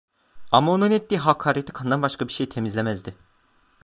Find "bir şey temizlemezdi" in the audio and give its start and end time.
2.27-3.15